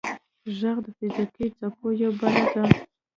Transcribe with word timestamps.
•ږغ 0.57 0.75
د 0.85 0.87
فزیکي 0.97 1.45
څپو 1.57 1.87
یوه 2.01 2.13
بڼه 2.19 2.45
ده. 2.53 2.63